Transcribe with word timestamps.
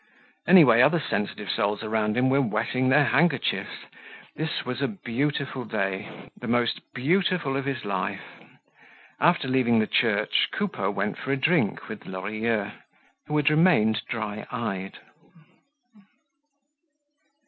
Anyway, 0.47 0.81
other 0.81 0.99
sensitive 0.99 1.47
souls 1.51 1.83
around 1.83 2.17
him 2.17 2.27
were 2.27 2.41
wetting 2.41 2.89
their 2.89 3.03
handkerchiefs. 3.05 3.85
This 4.35 4.65
was 4.65 4.81
a 4.81 4.87
beautiful 4.87 5.63
day, 5.63 6.31
the 6.35 6.47
most 6.47 6.81
beautiful 6.95 7.55
of 7.55 7.65
his 7.65 7.85
life. 7.85 8.23
After 9.19 9.47
leaving 9.47 9.77
the 9.77 9.85
church, 9.85 10.49
Coupeau 10.51 10.89
went 10.89 11.19
for 11.19 11.31
a 11.31 11.37
drink 11.37 11.87
with 11.87 12.07
Lorilleux, 12.07 12.71
who 13.27 13.37
had 13.37 13.51
remained 13.51 14.01
dry 14.09 14.47
eyed. 14.49 14.97